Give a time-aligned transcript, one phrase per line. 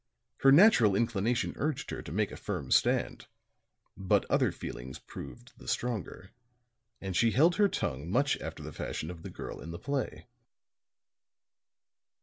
[0.37, 3.27] Her natural inclination urged her to make a firm stand;
[3.95, 6.31] but other feelings proved the stronger,
[6.99, 10.25] and she held her tongue much after the fashion of the girl in the play."